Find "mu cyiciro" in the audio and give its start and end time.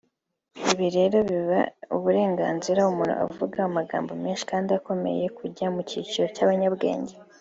5.73-6.25